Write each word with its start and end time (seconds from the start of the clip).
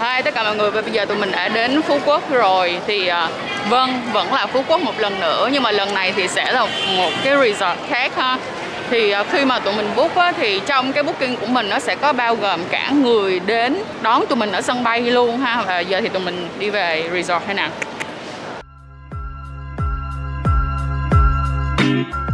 Hi 0.00 0.22
tất 0.24 0.34
cả 0.34 0.42
mọi 0.42 0.56
người. 0.56 0.70
Và 0.70 0.82
bây 0.82 0.92
giờ 0.92 1.04
tụi 1.04 1.16
mình 1.16 1.30
đã 1.32 1.48
đến 1.48 1.82
Phú 1.82 1.98
Quốc 2.06 2.30
rồi. 2.30 2.78
Thì 2.86 3.10
uh, 3.10 3.14
vâng 3.70 4.02
vẫn 4.12 4.32
là 4.32 4.46
Phú 4.46 4.64
Quốc 4.68 4.80
một 4.80 5.00
lần 5.00 5.20
nữa. 5.20 5.48
Nhưng 5.52 5.62
mà 5.62 5.70
lần 5.70 5.94
này 5.94 6.12
thì 6.16 6.28
sẽ 6.28 6.52
là 6.52 6.66
một 6.96 7.10
cái 7.24 7.36
resort 7.36 7.78
khác 7.88 8.12
ha. 8.16 8.38
Thì 8.90 9.14
uh, 9.20 9.26
khi 9.32 9.44
mà 9.44 9.58
tụi 9.58 9.74
mình 9.74 9.90
book 9.96 10.16
á, 10.16 10.32
thì 10.32 10.60
trong 10.66 10.92
cái 10.92 11.02
booking 11.02 11.36
của 11.36 11.46
mình 11.46 11.68
nó 11.68 11.78
sẽ 11.78 11.94
có 11.94 12.12
bao 12.12 12.34
gồm 12.34 12.60
cả 12.70 12.90
người 12.90 13.40
đến 13.40 13.76
đón 14.02 14.26
tụi 14.26 14.36
mình 14.36 14.52
ở 14.52 14.60
sân 14.60 14.84
bay 14.84 15.00
luôn 15.00 15.38
ha. 15.38 15.62
Và 15.66 15.80
giờ 15.80 16.00
thì 16.00 16.08
tụi 16.08 16.22
mình 16.22 16.48
đi 16.58 16.70
về 16.70 17.08
resort 17.12 17.42
hay 17.46 17.54
nào? 17.54 17.68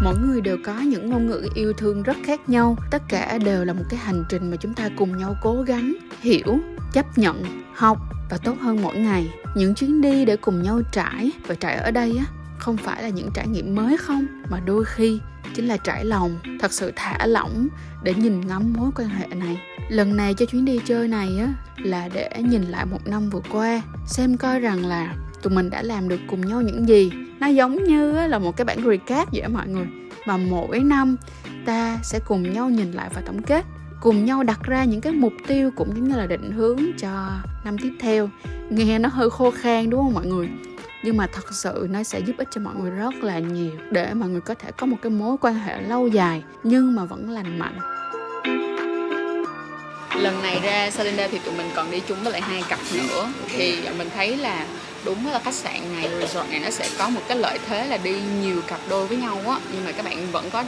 Mỗi 0.02 0.14
người 0.18 0.40
đều 0.40 0.56
có 0.64 0.80
những 0.80 1.10
ngôn 1.10 1.26
ngữ 1.26 1.48
yêu 1.54 1.72
thương 1.72 2.02
rất 2.02 2.16
khác 2.24 2.48
nhau. 2.48 2.76
Tất 2.90 3.02
cả 3.08 3.38
đều 3.38 3.64
là 3.64 3.72
một 3.72 3.84
cái 3.90 4.00
hành 4.00 4.24
trình 4.28 4.50
mà 4.50 4.56
chúng 4.56 4.74
ta 4.74 4.88
cùng 4.96 5.18
nhau 5.18 5.36
cố 5.42 5.62
gắng 5.62 5.94
hiểu, 6.20 6.58
chấp 6.92 7.18
nhận, 7.18 7.62
học 7.74 7.98
và 8.30 8.38
tốt 8.38 8.54
hơn 8.60 8.82
mỗi 8.82 8.96
ngày. 8.96 9.28
Những 9.54 9.74
chuyến 9.74 10.00
đi 10.00 10.24
để 10.24 10.36
cùng 10.36 10.62
nhau 10.62 10.80
trải 10.92 11.30
và 11.46 11.54
trải 11.54 11.76
ở 11.76 11.90
đây 11.90 12.14
á, 12.18 12.24
không 12.58 12.76
phải 12.76 13.02
là 13.02 13.08
những 13.08 13.30
trải 13.34 13.48
nghiệm 13.48 13.74
mới 13.74 13.96
không, 13.96 14.26
mà 14.50 14.60
đôi 14.66 14.84
khi 14.84 15.20
chính 15.54 15.68
là 15.68 15.76
trải 15.76 16.04
lòng, 16.04 16.38
thật 16.60 16.72
sự 16.72 16.92
thả 16.96 17.26
lỏng 17.26 17.68
để 18.02 18.14
nhìn 18.14 18.46
ngắm 18.46 18.72
mối 18.76 18.90
quan 18.96 19.08
hệ 19.08 19.26
này. 19.26 19.60
Lần 19.88 20.16
này 20.16 20.34
cho 20.34 20.46
chuyến 20.46 20.64
đi 20.64 20.80
chơi 20.84 21.08
này 21.08 21.28
á, 21.38 21.48
là 21.76 22.08
để 22.08 22.30
nhìn 22.38 22.62
lại 22.62 22.86
một 22.86 23.06
năm 23.06 23.30
vừa 23.30 23.42
qua, 23.52 23.82
xem 24.06 24.36
coi 24.36 24.60
rằng 24.60 24.86
là 24.86 25.14
tụi 25.42 25.52
mình 25.54 25.70
đã 25.70 25.82
làm 25.82 26.08
được 26.08 26.20
cùng 26.26 26.40
nhau 26.40 26.62
những 26.62 26.88
gì. 26.88 27.10
Nó 27.40 27.46
giống 27.46 27.84
như 27.84 28.12
là 28.12 28.38
một 28.38 28.56
cái 28.56 28.64
bản 28.64 28.78
recap 28.84 29.32
vậy 29.32 29.48
mọi 29.48 29.68
người. 29.68 29.86
Mà 30.26 30.36
mỗi 30.36 30.80
năm 30.80 31.16
ta 31.64 31.98
sẽ 32.02 32.20
cùng 32.26 32.52
nhau 32.52 32.70
nhìn 32.70 32.92
lại 32.92 33.10
và 33.14 33.20
tổng 33.26 33.42
kết, 33.42 33.64
cùng 34.00 34.24
nhau 34.24 34.42
đặt 34.42 34.62
ra 34.62 34.84
những 34.84 35.00
cái 35.00 35.12
mục 35.12 35.32
tiêu 35.46 35.70
cũng 35.76 35.96
giống 35.96 36.08
như 36.08 36.16
là 36.16 36.26
định 36.26 36.52
hướng 36.52 36.78
cho 36.98 37.28
năm 37.64 37.78
tiếp 37.78 37.92
theo. 38.00 38.30
Nghe 38.70 38.98
nó 38.98 39.08
hơi 39.08 39.30
khô 39.30 39.50
khan 39.50 39.90
đúng 39.90 40.00
không 40.00 40.14
mọi 40.14 40.26
người? 40.26 40.48
Nhưng 41.04 41.16
mà 41.16 41.26
thật 41.32 41.54
sự 41.54 41.86
nó 41.90 42.02
sẽ 42.02 42.20
giúp 42.20 42.36
ích 42.38 42.48
cho 42.50 42.60
mọi 42.60 42.74
người 42.74 42.90
rất 42.90 43.14
là 43.14 43.38
nhiều 43.38 43.72
để 43.90 44.14
mọi 44.14 44.28
người 44.28 44.40
có 44.40 44.54
thể 44.54 44.70
có 44.76 44.86
một 44.86 44.96
cái 45.02 45.10
mối 45.10 45.36
quan 45.40 45.54
hệ 45.54 45.82
lâu 45.82 46.08
dài, 46.08 46.42
nhưng 46.62 46.94
mà 46.94 47.04
vẫn 47.04 47.30
lành 47.30 47.58
mạnh. 47.58 47.78
Lần 50.16 50.42
này 50.42 50.60
ra 50.62 50.90
Salinda 50.90 51.28
thì 51.30 51.38
tụi 51.38 51.54
mình 51.56 51.66
còn 51.74 51.90
đi 51.90 52.00
chung 52.00 52.18
với 52.22 52.32
lại 52.32 52.40
hai 52.40 52.62
cặp 52.68 52.78
nữa. 52.94 53.32
Thì 53.48 53.78
mình 53.98 54.08
thấy 54.14 54.36
là 54.36 54.66
đúng 55.04 55.32
là 55.32 55.40
khách 55.44 55.54
sạn 55.54 55.96
này, 55.96 56.10
resort 56.20 56.50
này 56.50 56.60
nó 56.60 56.70
sẽ 56.70 56.88
có 56.98 57.08
một 57.08 57.20
cái 57.28 57.36
lợi 57.36 57.58
thế 57.68 57.86
là 57.86 57.96
đi 57.96 58.14
nhiều 58.42 58.62
cặp 58.66 58.80
đôi 58.88 59.06
với 59.06 59.16
nhau 59.16 59.42
á. 59.46 59.58
Nhưng 59.72 59.84
mà 59.84 59.92
các 59.92 60.04
bạn 60.04 60.32
vẫn 60.32 60.50
có, 60.50 60.64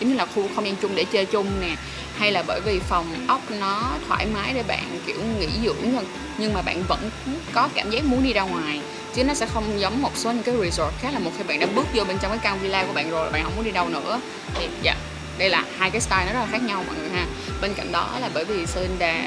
giống 0.00 0.10
như 0.10 0.16
là 0.16 0.26
khu 0.26 0.48
không 0.54 0.66
gian 0.66 0.76
chung 0.76 0.94
để 0.94 1.04
chơi 1.04 1.26
chung 1.26 1.46
nè. 1.60 1.76
Hay 2.18 2.32
là 2.32 2.42
bởi 2.46 2.60
vì 2.60 2.78
phòng 2.78 3.26
ốc 3.28 3.40
nó 3.50 3.90
thoải 4.08 4.26
mái 4.26 4.52
để 4.54 4.62
bạn, 4.62 5.00
kiểu, 5.06 5.20
nghỉ 5.40 5.48
dưỡng 5.64 6.04
nhưng 6.38 6.54
mà 6.54 6.62
bạn 6.62 6.82
vẫn 6.88 7.10
có 7.52 7.68
cảm 7.74 7.90
giác 7.90 8.04
muốn 8.04 8.24
đi 8.24 8.32
ra 8.32 8.42
ngoài. 8.42 8.80
Chứ 9.14 9.24
nó 9.24 9.34
sẽ 9.34 9.46
không 9.46 9.80
giống 9.80 10.02
một 10.02 10.16
số 10.16 10.32
những 10.32 10.42
cái 10.42 10.54
resort 10.62 10.94
khác 11.00 11.10
là 11.12 11.18
một 11.18 11.30
khi 11.38 11.42
bạn 11.42 11.60
đã 11.60 11.66
bước 11.74 11.86
vô 11.94 12.04
bên 12.04 12.18
trong 12.22 12.30
cái 12.30 12.40
căn 12.42 12.58
villa 12.62 12.84
của 12.84 12.92
bạn 12.92 13.10
rồi, 13.10 13.30
bạn 13.30 13.44
không 13.44 13.56
muốn 13.56 13.64
đi 13.64 13.70
đâu 13.70 13.88
nữa. 13.88 14.20
Thì 14.54 14.68
dạ 14.82 14.96
đây 15.38 15.50
là 15.50 15.64
hai 15.78 15.90
cái 15.90 16.00
style 16.00 16.24
nó 16.26 16.32
rất 16.32 16.40
là 16.40 16.46
khác 16.50 16.62
nhau, 16.62 16.84
mọi 16.86 16.96
người 16.98 17.08
ha. 17.08 17.26
Bên 17.60 17.74
cạnh 17.74 17.92
đó 17.92 18.16
là 18.20 18.30
bởi 18.34 18.44
vì 18.44 18.66
Selinda 18.66 19.24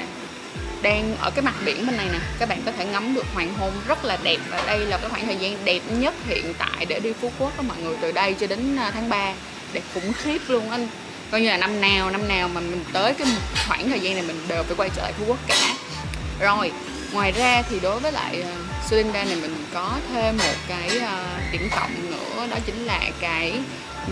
đang 0.82 1.16
ở 1.16 1.30
cái 1.30 1.42
mặt 1.42 1.54
biển 1.64 1.86
bên 1.86 1.96
này 1.96 2.06
nè. 2.12 2.18
Các 2.38 2.48
bạn 2.48 2.62
có 2.66 2.72
thể 2.72 2.84
ngắm 2.84 3.14
được 3.14 3.24
hoàng 3.34 3.54
hôn 3.58 3.72
rất 3.86 4.04
là 4.04 4.18
đẹp 4.22 4.38
và 4.50 4.62
đây 4.66 4.78
là 4.78 4.98
cái 4.98 5.10
khoảng 5.10 5.26
thời 5.26 5.36
gian 5.36 5.56
đẹp 5.64 5.80
nhất 5.90 6.14
hiện 6.26 6.54
tại 6.58 6.86
để 6.88 7.00
đi 7.00 7.12
Phú 7.12 7.30
Quốc 7.38 7.56
đó 7.56 7.62
mọi 7.68 7.76
người 7.78 7.96
từ 8.00 8.12
đây 8.12 8.34
cho 8.40 8.46
đến 8.46 8.76
à, 8.76 8.90
tháng 8.94 9.08
3 9.08 9.34
đẹp 9.72 9.82
khủng 9.94 10.12
khiếp 10.12 10.38
luôn 10.48 10.70
anh. 10.70 10.88
Coi 11.30 11.40
như 11.40 11.48
là 11.48 11.56
năm 11.56 11.80
nào 11.80 12.10
năm 12.10 12.28
nào 12.28 12.48
mà 12.48 12.60
mình 12.60 12.84
tới 12.92 13.14
cái 13.14 13.28
khoảng 13.68 13.90
thời 13.90 14.00
gian 14.00 14.14
này 14.14 14.24
mình 14.26 14.40
đều 14.48 14.62
phải 14.62 14.76
quay 14.76 14.90
trở 14.96 15.02
lại 15.02 15.12
Phú 15.18 15.24
Quốc 15.28 15.38
cả. 15.46 15.74
Rồi 16.40 16.72
ngoài 17.12 17.32
ra 17.32 17.62
thì 17.70 17.80
đối 17.80 18.00
với 18.00 18.12
lại 18.12 18.44
uh, 18.90 19.14
này 19.14 19.36
mình 19.42 19.64
có 19.74 19.90
thêm 20.12 20.36
một 20.36 20.54
cái 20.68 20.98
à, 20.98 21.24
điểm 21.52 21.68
cộng 21.70 22.10
nữa 22.10 22.46
đó 22.50 22.56
chính 22.66 22.84
là 22.84 23.00
cái 23.20 23.52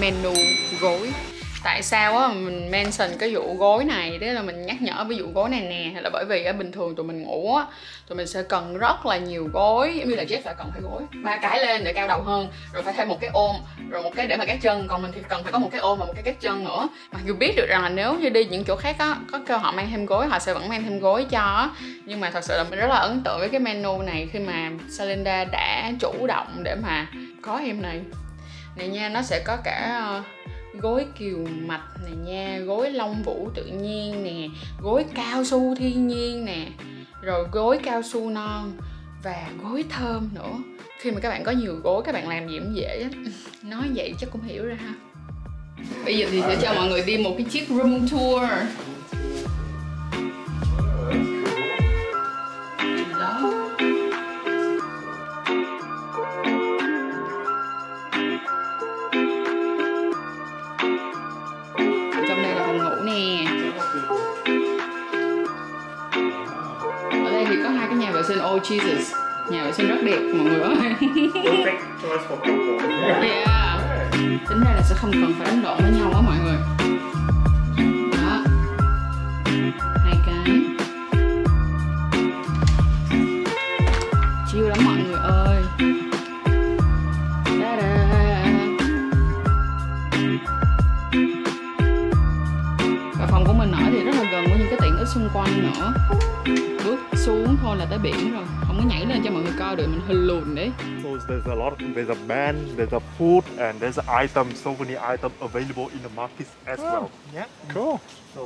menu 0.00 0.34
gối 0.80 1.12
tại 1.64 1.82
sao 1.82 2.18
á, 2.18 2.28
mình 2.28 2.70
mention 2.70 3.10
cái 3.18 3.34
vụ 3.34 3.54
gối 3.58 3.84
này 3.84 4.18
đấy 4.18 4.34
là 4.34 4.42
mình 4.42 4.66
nhắc 4.66 4.82
nhở 4.82 5.04
ví 5.04 5.16
dụ 5.16 5.26
gối 5.34 5.50
này 5.50 5.60
nè, 5.60 6.00
là 6.00 6.10
bởi 6.12 6.24
vì 6.28 6.44
á, 6.44 6.52
bình 6.52 6.72
thường 6.72 6.94
tụi 6.96 7.06
mình 7.06 7.22
ngủ 7.22 7.54
á, 7.54 7.66
tụi 8.08 8.16
mình 8.16 8.26
sẽ 8.26 8.42
cần 8.42 8.78
rất 8.78 9.06
là 9.06 9.16
nhiều 9.16 9.48
gối, 9.52 9.94
giống 9.98 10.08
như 10.08 10.14
là 10.14 10.24
Jeff 10.24 10.40
phải 10.44 10.54
cần 10.58 10.70
phải 10.72 10.80
gối 10.80 11.02
ba 11.24 11.36
cái 11.36 11.66
lên 11.66 11.84
để 11.84 11.92
cao 11.92 12.08
đầu 12.08 12.22
hơn, 12.22 12.48
rồi 12.72 12.82
phải 12.82 12.94
thêm 12.96 13.08
một 13.08 13.20
cái 13.20 13.30
ôm, 13.32 13.56
rồi 13.90 14.02
một 14.02 14.10
cái 14.16 14.26
để 14.26 14.36
mà 14.36 14.44
cái 14.44 14.58
chân, 14.62 14.86
còn 14.88 15.02
mình 15.02 15.12
thì 15.14 15.20
cần 15.28 15.42
phải 15.42 15.52
có 15.52 15.58
một 15.58 15.68
cái 15.72 15.80
ôm 15.80 15.98
và 15.98 16.06
một 16.06 16.12
cái 16.14 16.22
cái 16.22 16.34
chân 16.40 16.64
nữa. 16.64 16.88
Mặc 17.12 17.20
dù 17.26 17.34
biết 17.34 17.52
được 17.56 17.66
rằng 17.68 17.82
là 17.82 17.88
nếu 17.88 18.14
như 18.14 18.28
đi 18.28 18.44
những 18.44 18.64
chỗ 18.64 18.76
khác 18.76 18.96
á, 18.98 19.16
có 19.32 19.40
cơ 19.46 19.56
họ 19.56 19.72
mang 19.72 19.88
thêm 19.90 20.06
gối, 20.06 20.26
họ 20.26 20.38
sẽ 20.38 20.54
vẫn 20.54 20.68
mang 20.68 20.84
thêm 20.84 21.00
gối 21.00 21.26
cho 21.30 21.68
nhưng 22.04 22.20
mà 22.20 22.30
thật 22.30 22.44
sự 22.44 22.56
là 22.56 22.64
mình 22.70 22.78
rất 22.78 22.86
là 22.86 22.96
ấn 22.96 23.22
tượng 23.24 23.38
với 23.38 23.48
cái 23.48 23.60
menu 23.60 24.02
này 24.02 24.28
khi 24.32 24.38
mà 24.38 24.70
Salinda 24.88 25.44
đã 25.44 25.92
chủ 26.00 26.26
động 26.26 26.62
để 26.62 26.74
mà 26.74 27.06
có 27.42 27.58
em 27.58 27.82
này. 27.82 28.00
Này 28.76 28.88
nha, 28.88 29.08
nó 29.08 29.22
sẽ 29.22 29.42
có 29.44 29.56
cả 29.64 30.00
ờ, 30.06 30.22
gối 30.74 31.06
kiều 31.18 31.38
mạch 31.66 31.86
này 32.04 32.16
nha, 32.24 32.58
gối 32.58 32.90
lông 32.90 33.22
vũ 33.22 33.50
tự 33.54 33.64
nhiên 33.64 34.24
nè, 34.24 34.48
gối 34.82 35.04
cao 35.14 35.44
su 35.44 35.74
thiên 35.74 36.08
nhiên 36.08 36.44
nè, 36.44 36.66
rồi 37.22 37.46
gối 37.52 37.78
cao 37.82 38.02
su 38.02 38.30
non 38.30 38.72
và 39.22 39.50
gối 39.62 39.84
thơm 39.90 40.28
nữa. 40.34 40.52
Khi 40.98 41.10
mà 41.10 41.20
các 41.20 41.28
bạn 41.28 41.44
có 41.44 41.52
nhiều 41.52 41.76
gối, 41.82 42.02
các 42.04 42.12
bạn 42.12 42.28
làm 42.28 42.48
gì 42.48 42.58
cũng 42.58 42.76
dễ. 42.76 43.02
Á 43.02 43.30
nói 43.62 43.88
vậy 43.94 44.14
chắc 44.20 44.30
cũng 44.30 44.42
hiểu 44.42 44.66
ra 44.66 44.74
ha. 44.74 44.94
Bây 46.04 46.18
giờ 46.18 46.26
thì 46.30 46.40
sẽ 46.40 46.56
cho 46.62 46.74
mọi 46.74 46.88
người 46.88 47.02
đi 47.02 47.18
một 47.18 47.34
cái 47.38 47.46
chiếc 47.50 47.68
room 47.68 48.08
tour. 48.08 48.42
Oh 68.08 68.62
Jesus. 68.62 69.14
Nhà 69.50 69.64
vệ 69.64 69.72
sinh 69.72 69.88
rất 69.88 69.96
đẹp 70.04 70.18
mọi 70.34 70.44
người 70.44 70.60
ơi. 70.60 70.76
Yeah. 73.22 73.80
Tính 74.48 74.60
ra 74.64 74.70
là 74.74 74.82
sẽ 74.82 74.94
không 74.94 75.10
cần 75.12 75.34
phải 75.38 75.46
đánh 75.46 75.62
lộn 75.62 75.78
với 75.82 75.90
nhau 75.90 76.12
á 76.14 76.20
mọi 76.20 76.36
người. 76.44 76.56
Đó. 78.12 78.44
Hai 80.04 80.14
cái. 80.26 80.44
Chiêu 84.52 84.68
lắm 84.68 84.78
mọi 84.84 84.96
người 84.96 85.20
ơi. 85.22 85.62
Và 93.18 93.26
phòng 93.30 93.44
của 93.46 93.52
mình 93.52 93.72
ở 93.72 93.90
thì 93.90 94.04
rất 94.04 94.14
là 94.16 94.24
gần 94.32 94.44
với 94.50 94.58
những 94.58 94.68
cái 94.70 94.78
tiện 94.82 94.96
ích 94.96 95.08
xung 95.08 95.28
quanh 95.32 95.62
nữa 95.62 95.92
xuống 97.30 97.56
thôi 97.62 97.76
là 97.76 97.86
tới 97.90 97.98
biển 97.98 98.32
rồi. 98.32 98.44
Không 98.66 98.76
có 98.78 98.84
nhảy 98.88 99.06
lên 99.06 99.22
cho 99.24 99.30
mọi 99.30 99.42
người 99.42 99.52
coi 99.58 99.76
được 99.76 99.86
mình 99.86 100.00
hơi 100.06 100.16
lùn 100.16 100.54
đấy. 100.54 100.70
So 101.02 101.08
there's 101.08 101.50
a 101.50 101.54
lot 101.54 101.72
there's 101.78 102.08
a 102.08 102.18
band 102.28 102.56
there's 102.78 102.98
a 102.98 103.00
food 103.18 103.40
and 103.58 103.82
there's 103.82 103.98
a 104.06 104.22
item 104.22 104.46
so 104.54 104.70
many 104.78 104.94
items 105.14 105.32
available 105.40 105.84
in 105.92 106.02
the 106.02 106.08
market 106.16 106.46
as 106.64 106.80
oh. 106.80 106.84
well 106.84 107.08
yeah 107.34 107.48
cool. 107.74 107.96
So 108.34 108.40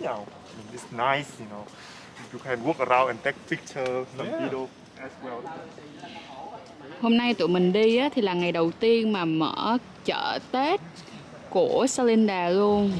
you 0.00 0.06
know 0.06 0.24
it's 0.72 0.92
nice 0.92 1.28
you 1.38 1.46
know. 1.50 1.64
You 2.32 2.38
can 2.44 2.58
walk 2.64 2.80
around 2.88 3.08
and 3.08 3.18
take 3.24 3.36
picture 3.50 4.04
some 4.16 4.28
yeah. 4.28 4.42
video 4.42 4.68
as 5.02 5.10
well. 5.24 5.40
Hôm 7.00 7.16
nay 7.16 7.34
tụi 7.34 7.48
mình 7.48 7.72
đi 7.72 7.96
á, 7.96 8.08
thì 8.14 8.22
là 8.22 8.34
ngày 8.34 8.52
đầu 8.52 8.70
tiên 8.80 9.12
mà 9.12 9.24
mở 9.24 9.78
chợ 10.04 10.38
Tết 10.52 10.80
của 11.50 11.86
Salinda 11.88 12.48
luôn 12.48 12.92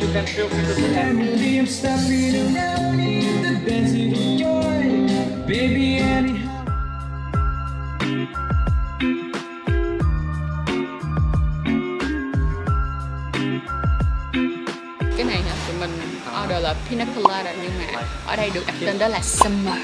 you 0.00 0.08
can 0.12 0.26
feel 0.26 0.48
free 0.48 0.96
I'm 0.96 1.66
stepping 1.66 2.56
around 2.56 3.00
in 3.00 3.42
the 3.42 3.52
dancing 3.66 4.38
joy, 4.40 4.82
baby, 5.46 5.98
anyhow. 5.98 6.48
cái 15.16 15.24
này 15.24 15.42
hả 15.42 15.56
tụi 15.68 15.76
mình 15.80 15.90
order 16.44 16.62
là 16.62 16.74
pina 16.88 17.04
colada 17.16 17.52
nhưng 17.62 17.72
mà 17.78 18.02
ở 18.26 18.36
đây 18.36 18.50
được 18.54 18.66
đặt 18.66 18.74
tên 18.80 18.98
đó 18.98 19.08
là 19.08 19.20
summer 19.22 19.78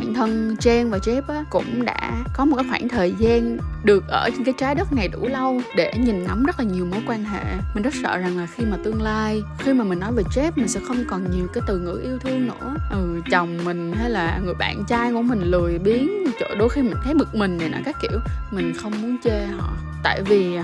bản 0.00 0.14
thân 0.14 0.56
Jen 0.60 0.90
và 0.90 0.98
Jeff 0.98 1.22
á, 1.28 1.44
cũng 1.50 1.84
đã 1.84 2.24
có 2.34 2.44
một 2.44 2.56
cái 2.56 2.66
khoảng 2.68 2.88
thời 2.88 3.14
gian 3.18 3.58
được 3.84 4.04
ở 4.08 4.30
trên 4.30 4.44
cái 4.44 4.54
trái 4.58 4.74
đất 4.74 4.92
này 4.92 5.08
đủ 5.08 5.28
lâu 5.28 5.62
để 5.76 5.92
nhìn 5.98 6.24
ngắm 6.24 6.44
rất 6.44 6.58
là 6.58 6.64
nhiều 6.64 6.86
mối 6.86 7.00
quan 7.06 7.24
hệ. 7.24 7.44
Mình 7.74 7.82
rất 7.82 7.94
sợ 8.02 8.16
rằng 8.16 8.38
là 8.38 8.46
khi 8.46 8.64
mà 8.64 8.76
tương 8.84 9.02
lai 9.02 9.42
khi 9.58 9.72
mà 9.72 9.84
mình 9.84 10.00
nói 10.00 10.12
về 10.12 10.22
Jeff 10.22 10.52
mình 10.56 10.68
sẽ 10.68 10.80
không 10.88 11.04
còn 11.08 11.30
nhiều 11.30 11.46
cái 11.54 11.62
từ 11.66 11.78
ngữ 11.78 12.00
yêu 12.02 12.18
thương 12.18 12.46
nữa. 12.46 12.74
Ừ 12.90 13.20
chồng 13.30 13.58
mình 13.64 13.92
hay 13.92 14.10
là 14.10 14.40
người 14.44 14.54
bạn 14.54 14.84
trai 14.88 15.12
của 15.12 15.22
mình 15.22 15.42
lười 15.42 15.78
biếng 15.78 16.08
chỗ 16.40 16.46
đôi 16.58 16.68
khi 16.68 16.82
mình 16.82 16.96
thấy 17.04 17.14
bực 17.14 17.34
mình 17.34 17.58
này 17.58 17.68
nọ 17.68 17.78
các 17.84 17.96
kiểu 18.02 18.18
mình 18.50 18.72
không 18.82 19.02
muốn 19.02 19.16
chê 19.24 19.46
họ. 19.46 19.72
Tại 20.02 20.22
vì 20.22 20.58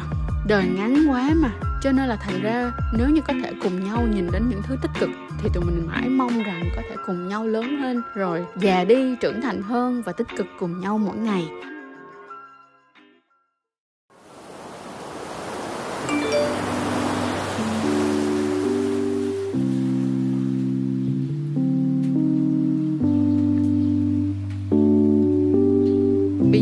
đời 0.47 0.65
ngắn 0.77 1.07
quá 1.09 1.31
mà 1.37 1.51
cho 1.87 1.93
nên 1.93 2.09
là 2.09 2.17
thành 2.17 2.43
ra 2.43 2.73
nếu 2.93 3.11
như 3.11 3.21
có 3.21 3.35
thể 3.43 3.53
cùng 3.63 3.85
nhau 3.85 4.07
nhìn 4.15 4.31
đến 4.33 4.43
những 4.49 4.63
thứ 4.63 4.77
tích 4.83 4.91
cực 5.01 5.11
thì 5.39 5.49
tụi 5.55 5.65
mình 5.65 5.87
mãi 5.87 6.09
mong 6.09 6.43
rằng 6.43 6.65
có 6.77 6.83
thể 6.89 6.97
cùng 7.07 7.29
nhau 7.29 7.47
lớn 7.47 7.79
hơn 7.79 8.03
rồi 8.15 8.45
già 8.57 8.85
đi, 8.85 9.17
trưởng 9.21 9.41
thành 9.41 9.63
hơn 9.63 10.03
và 10.03 10.13
tích 10.13 10.27
cực 10.37 10.47
cùng 10.59 10.81
nhau 10.81 10.99
mỗi 10.99 11.17
ngày. 11.17 11.49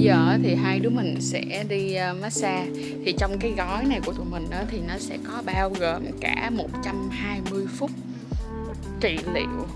Giờ 0.04 0.38
thì 0.42 0.54
hai 0.54 0.80
đứa 0.80 0.90
mình 0.90 1.16
sẽ 1.20 1.64
đi 1.68 1.94
ờ, 1.94 2.14
massage. 2.22 2.66
Thì 3.04 3.14
trong 3.18 3.38
cái 3.38 3.52
gói 3.56 3.84
này 3.84 4.00
của 4.06 4.12
tụi 4.12 4.26
mình 4.30 4.46
đó 4.50 4.58
thì 4.68 4.78
nó 4.88 4.94
sẽ 4.98 5.18
có 5.28 5.42
bao 5.46 5.70
gồm 5.80 6.02
cả 6.20 6.50
120 6.54 7.66
phút 7.76 7.90
trị 9.00 9.18
liệu. 9.34 9.66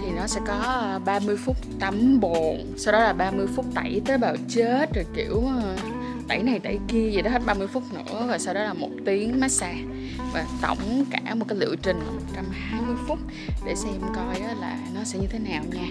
Thì 0.00 0.10
nó 0.16 0.26
sẽ 0.26 0.40
có 0.46 0.54
ờ, 0.54 1.00
30 1.04 1.36
phút 1.36 1.56
tắm 1.80 2.20
bồn, 2.20 2.56
sau 2.76 2.92
đó 2.92 2.98
là 2.98 3.12
30 3.12 3.46
phút 3.56 3.64
tẩy 3.74 4.02
tế 4.04 4.18
bào 4.18 4.36
chết 4.48 4.94
rồi 4.94 5.04
kiểu 5.16 5.42
ờ, 5.46 5.76
tẩy 6.28 6.42
này 6.42 6.58
tẩy 6.58 6.78
kia 6.88 7.10
gì 7.10 7.22
đó, 7.22 7.30
hết 7.30 7.42
30 7.46 7.66
phút 7.66 7.82
nữa, 7.92 8.26
và 8.28 8.38
sau 8.38 8.54
đó 8.54 8.62
là 8.62 8.74
một 8.74 8.90
tiếng 9.06 9.40
massage. 9.40 9.82
Và 10.32 10.44
tổng 10.62 11.04
cả 11.10 11.34
một 11.34 11.44
cái 11.48 11.58
liệu 11.58 11.76
trình 11.82 11.98
120 11.98 12.96
phút. 13.08 13.18
Để 13.66 13.74
xem 13.74 14.00
coi 14.14 14.40
là 14.40 14.78
nó 14.94 15.04
sẽ 15.04 15.18
như 15.18 15.26
thế 15.26 15.38
nào 15.38 15.64
nha. 15.72 15.88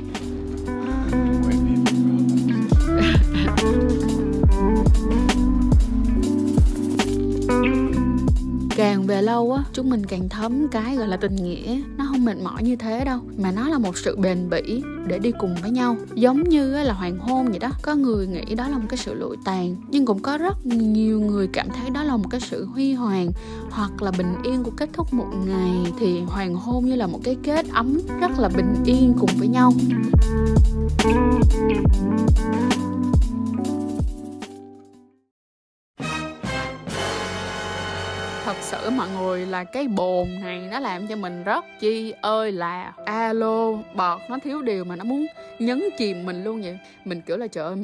Lâu 9.28 9.52
á, 9.52 9.64
chúng 9.74 9.90
mình 9.90 10.06
càng 10.06 10.30
thấm 10.30 10.68
cái 10.68 10.96
gọi 10.96 11.08
là 11.08 11.18
tình 11.18 11.36
nghĩa, 11.36 11.82
nó 11.98 12.06
không 12.10 12.26
mệt 12.26 12.38
mỏi 12.44 12.64
như 12.64 12.76
thế 12.76 13.06
đâu. 13.06 13.20
Mà 13.38 13.52
nó 13.52 13.70
là 13.70 13.78
một 13.78 13.98
sự 13.98 14.16
bền 14.16 14.50
bỉ 14.50 14.82
để 15.08 15.20
đi 15.20 15.32
cùng 15.40 15.56
với 15.62 15.72
nhau. 15.72 15.98
Giống 16.16 16.44
như 16.44 16.84
là 16.84 16.94
hoàng 16.94 17.18
hôn 17.18 17.50
vậy 17.50 17.60
đó, 17.60 17.70
có 17.82 17.96
người 17.96 18.28
nghĩ 18.28 18.56
đó 18.56 18.68
là 18.68 18.78
một 18.78 18.86
cái 18.90 18.98
sự 18.98 19.14
lụi 19.14 19.38
tàn, 19.46 19.76
nhưng 19.90 20.06
cũng 20.06 20.20
có 20.20 20.38
rất 20.38 20.66
nhiều 20.66 21.20
người 21.20 21.48
cảm 21.48 21.68
thấy 21.70 21.90
đó 21.90 22.04
là 22.04 22.18
một 22.18 22.28
cái 22.30 22.42
sự 22.42 22.66
huy 22.66 22.94
hoàng 22.94 23.32
hoặc 23.70 24.02
là 24.02 24.12
bình 24.18 24.36
yên 24.44 24.64
của 24.64 24.72
kết 24.72 24.90
thúc 24.94 25.14
một 25.14 25.28
ngày. 25.46 25.94
Thì 26.00 26.22
hoàng 26.22 26.56
hôn 26.56 26.86
như 26.86 26.96
là 26.96 27.08
một 27.08 27.20
cái 27.24 27.38
kết 27.44 27.66
ấm 27.74 28.00
rất 28.20 28.40
là 28.40 28.50
bình 28.50 28.76
yên 28.86 29.14
cùng 29.20 29.30
với 29.38 29.48
nhau. 29.48 29.74
Sự 38.68 38.90
mọi 38.90 39.08
người 39.10 39.46
là 39.46 39.64
cái 39.64 39.88
bồn 39.88 40.28
này 40.42 40.68
nó 40.72 40.80
làm 40.80 41.08
cho 41.08 41.16
mình 41.16 41.44
rất 41.44 41.66
chi 41.80 42.14
ơi 42.22 42.52
là 42.52 42.94
alo, 43.06 43.72
bọt, 43.94 44.22
nó 44.30 44.38
thiếu 44.44 44.62
điều 44.62 44.84
mà 44.84 44.96
nó 44.96 45.04
muốn 45.04 45.26
nhấn 45.60 45.84
chìm 45.98 46.26
mình 46.26 46.44
luôn 46.44 46.62
vậy 46.62 46.80
mình 47.06 47.22
kiểu 47.22 47.38
là, 47.38 47.48
trời 47.48 47.66
ơi, 47.66 47.76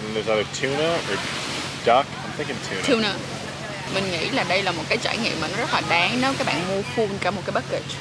And 0.00 0.16
there's 0.16 0.28
either 0.28 0.46
tuna 0.60 0.98
or 1.10 1.16
duck. 1.86 2.06
I'm 2.24 2.32
thinking 2.36 2.56
tuna. 2.68 2.82
Tuna. 2.88 3.14
Mình 3.94 4.10
nghĩ 4.10 4.30
là 4.30 4.44
đây 4.44 4.62
là 4.62 4.72
một 4.72 4.82
cái 4.88 4.98
trải 4.98 5.18
nghiệm 5.18 5.40
mà 5.40 5.48
nó 5.48 5.56
rất 5.56 5.72
là 5.72 5.82
đáng 5.88 6.18
nếu 6.20 6.32
các 6.38 6.46
bạn 6.46 6.68
mua 6.68 6.82
full 6.96 7.08
cả 7.20 7.30
một 7.30 7.42
cái 7.46 7.52
package. 7.52 7.94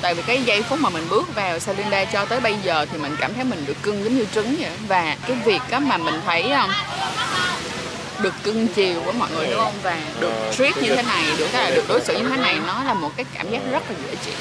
Tại 0.00 0.14
vì 0.14 0.22
cái 0.26 0.42
giây 0.42 0.62
phút 0.62 0.78
mà 0.80 0.90
mình 0.90 1.06
bước 1.10 1.34
vào 1.34 1.58
Salinda 1.58 2.04
cho 2.04 2.24
tới 2.24 2.40
bây 2.40 2.54
giờ 2.64 2.86
thì 2.92 2.98
mình 2.98 3.16
cảm 3.20 3.34
thấy 3.34 3.44
mình 3.44 3.64
được 3.66 3.76
cưng 3.82 4.04
giống 4.04 4.16
như 4.16 4.26
trứng 4.34 4.56
vậy. 4.58 4.70
Và 4.88 5.16
cái 5.28 5.36
việc 5.44 5.60
đó 5.70 5.78
mà 5.78 5.96
mình 5.96 6.20
thấy 6.26 6.42
không? 6.42 6.70
được 8.22 8.34
cưng 8.42 8.68
chiều 8.68 9.02
của 9.04 9.12
mọi 9.12 9.30
người 9.30 9.46
đúng 9.50 9.60
không 9.60 9.74
và 9.82 9.98
được 10.20 10.32
treat 10.58 10.76
như 10.76 10.96
thế 10.96 11.02
này 11.02 11.24
được 11.38 11.48
là 11.52 11.70
được 11.70 11.84
đối 11.88 12.00
xử 12.00 12.18
như 12.18 12.28
thế 12.28 12.36
này 12.36 12.58
nó 12.66 12.84
là 12.84 12.94
một 12.94 13.10
cái 13.16 13.26
cảm 13.34 13.50
giác 13.50 13.60
rất 13.70 13.82
là 13.90 13.96
dễ 14.06 14.16
chịu 14.24 14.34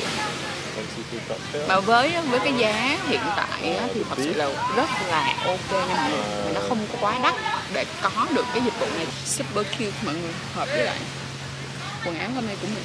mà 1.67 1.79
với 1.79 2.13
với 2.32 2.39
cái 2.39 2.53
giá 2.58 3.00
hiện 3.08 3.20
tại 3.36 3.79
thì 3.94 4.03
thật 4.10 4.15
sự 4.17 4.34
là 4.34 4.46
rất 4.75 4.89
là 5.10 5.34
ok 5.46 5.88
nha 5.89 5.96
mọi 5.96 6.10
người. 6.10 6.53
Nó 6.53 6.62
không 6.70 6.77
có 6.91 6.98
quá 7.01 7.20
đắt 7.24 7.34
để 7.74 7.86
có 8.01 8.27
được 8.36 8.46
cái 8.53 8.62
dịch 8.65 8.79
vụ 8.79 8.86
này. 8.96 9.08
Super 9.25 9.65
cute, 9.72 9.91
mọi 10.05 10.13
người. 10.13 10.32
Hợp 10.55 10.67
với 10.72 10.84
lại 10.84 10.98
quần 12.05 12.15
áo 12.15 12.29
hôm 12.36 12.46
nay 12.46 12.55
của 12.62 12.67
mình. 12.67 12.84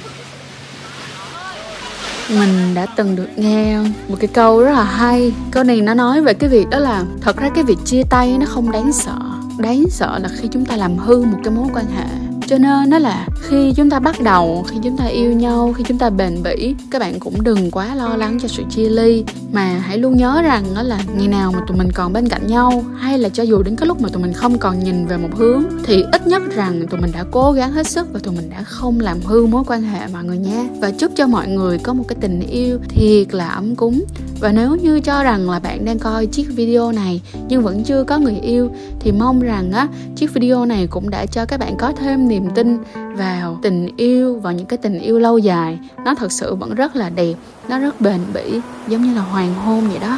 Mình 2.39 2.73
đã 2.73 2.85
từng 2.95 3.15
được 3.15 3.29
nghe 3.35 3.77
một 4.07 4.17
cái 4.19 4.29
câu 4.33 4.63
rất 4.63 4.71
là 4.71 4.83
hay. 4.83 5.33
Câu 5.51 5.63
này 5.63 5.81
nó 5.81 5.93
nói 5.93 6.21
về 6.21 6.33
cái 6.33 6.49
việc 6.49 6.69
đó 6.69 6.79
là 6.79 7.03
thật 7.21 7.37
ra 7.37 7.49
cái 7.55 7.63
việc 7.63 7.77
chia 7.85 8.03
tay 8.09 8.35
nó 8.39 8.45
không 8.45 8.71
đáng 8.71 8.91
sợ. 8.93 9.17
Đáng 9.57 9.83
sợ 9.89 10.19
là 10.21 10.29
khi 10.41 10.47
chúng 10.51 10.65
ta 10.65 10.75
làm 10.75 10.97
hư 10.97 11.23
một 11.23 11.37
cái 11.43 11.53
mối 11.53 11.67
quan 11.73 11.85
hệ 11.85 12.30
cho 12.51 12.57
nên 12.57 12.89
đó 12.89 12.99
là 12.99 13.27
khi 13.41 13.73
chúng 13.73 13.89
ta 13.89 13.99
bắt 13.99 14.21
đầu, 14.23 14.65
khi 14.67 14.77
chúng 14.83 14.97
ta 14.97 15.05
yêu 15.05 15.33
nhau, 15.33 15.73
khi 15.77 15.83
chúng 15.87 15.97
ta 15.97 16.09
bền 16.09 16.43
bỉ, 16.43 16.75
các 16.91 16.99
bạn 16.99 17.19
cũng 17.19 17.43
đừng 17.43 17.71
quá 17.71 17.95
lo 17.95 18.15
lắng 18.15 18.37
cho 18.41 18.47
sự 18.47 18.63
chia 18.69 18.89
ly. 18.89 19.23
Mà 19.51 19.63
hãy 19.63 19.97
luôn 19.97 20.17
nhớ 20.17 20.41
rằng 20.41 20.63
đó 20.75 20.83
là 20.83 20.99
ngày 21.17 21.27
nào 21.27 21.51
mà 21.51 21.59
tụi 21.67 21.77
mình 21.77 21.91
còn 21.93 22.13
bên 22.13 22.29
cạnh 22.29 22.47
nhau, 22.47 22.83
hay 22.97 23.19
là 23.19 23.29
cho 23.29 23.43
dù 23.43 23.63
đến 23.63 23.75
cái 23.75 23.87
lúc 23.87 24.01
mà 24.01 24.09
tụi 24.09 24.21
mình 24.21 24.33
không 24.33 24.57
còn 24.57 24.79
nhìn 24.79 25.05
về 25.05 25.17
một 25.17 25.29
hướng, 25.35 25.63
thì 25.83 26.03
ít 26.11 26.27
nhất 26.27 26.41
rằng 26.55 26.87
tụi 26.87 27.01
mình 27.01 27.11
đã 27.13 27.23
cố 27.31 27.51
gắng 27.51 27.71
hết 27.71 27.87
sức 27.87 28.07
và 28.13 28.19
tụi 28.23 28.35
mình 28.35 28.49
đã 28.49 28.63
không 28.63 28.99
làm 28.99 29.21
hư 29.21 29.45
mối 29.45 29.63
quan 29.67 29.81
hệ 29.81 29.99
mọi 30.13 30.23
người 30.23 30.37
nha. 30.37 30.67
Và 30.81 30.91
chúc 30.91 31.11
cho 31.15 31.27
mọi 31.27 31.47
người 31.47 31.77
có 31.77 31.93
một 31.93 32.03
cái 32.07 32.17
tình 32.21 32.39
yêu 32.39 32.79
thiệt 32.89 33.33
là 33.33 33.47
ấm 33.47 33.75
cúng. 33.75 34.03
Và 34.39 34.51
nếu 34.51 34.75
như 34.75 34.99
cho 34.99 35.23
rằng 35.23 35.49
là 35.49 35.59
bạn 35.59 35.85
đang 35.85 35.99
coi 35.99 36.25
chiếc 36.25 36.47
video 36.55 36.91
này 36.91 37.21
nhưng 37.47 37.63
vẫn 37.63 37.83
chưa 37.83 38.03
có 38.03 38.17
người 38.17 38.35
yêu, 38.41 38.69
thì 38.99 39.11
mong 39.11 39.39
rằng 39.39 39.71
á, 39.71 39.87
chiếc 40.15 40.33
video 40.33 40.65
này 40.65 40.87
cũng 40.87 41.09
đã 41.09 41.25
cho 41.25 41.45
các 41.45 41.59
bạn 41.59 41.77
có 41.77 41.93
thêm 41.99 42.27
niềm 42.27 42.40
niềm 42.41 42.51
tin 42.55 42.77
vào 43.15 43.59
tình 43.61 43.87
yêu, 43.97 44.39
vào 44.39 44.53
những 44.53 44.65
cái 44.65 44.77
tình 44.77 44.99
yêu 44.99 45.19
lâu 45.19 45.37
dài. 45.37 45.79
Nó 46.05 46.15
thật 46.15 46.31
sự 46.31 46.55
vẫn 46.55 46.75
rất 46.75 46.95
là 46.95 47.09
đẹp, 47.09 47.33
nó 47.69 47.79
rất 47.79 48.01
bền 48.01 48.19
bỉ, 48.33 48.59
giống 48.87 49.01
như 49.01 49.15
là 49.15 49.21
hoàng 49.21 49.55
hôn 49.55 49.87
vậy 49.89 49.99
đó. 49.99 50.17